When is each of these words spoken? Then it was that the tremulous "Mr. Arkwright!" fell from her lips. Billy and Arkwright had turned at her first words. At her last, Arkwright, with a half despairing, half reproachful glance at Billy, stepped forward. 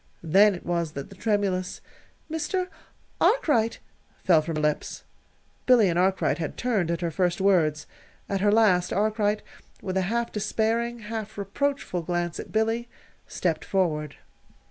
Then 0.23 0.55
it 0.55 0.65
was 0.65 0.93
that 0.93 1.09
the 1.11 1.15
tremulous 1.15 1.79
"Mr. 2.27 2.69
Arkwright!" 3.21 3.77
fell 4.23 4.41
from 4.41 4.55
her 4.55 4.61
lips. 4.63 5.03
Billy 5.67 5.89
and 5.89 5.99
Arkwright 5.99 6.39
had 6.39 6.57
turned 6.57 6.89
at 6.89 7.01
her 7.01 7.11
first 7.11 7.39
words. 7.39 7.85
At 8.27 8.41
her 8.41 8.51
last, 8.51 8.91
Arkwright, 8.91 9.43
with 9.79 9.97
a 9.97 10.01
half 10.09 10.31
despairing, 10.31 11.01
half 11.01 11.37
reproachful 11.37 12.01
glance 12.01 12.39
at 12.39 12.51
Billy, 12.51 12.89
stepped 13.27 13.63
forward. 13.63 14.15